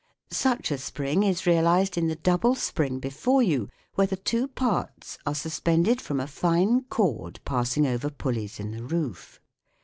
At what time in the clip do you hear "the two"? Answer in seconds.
4.07-4.47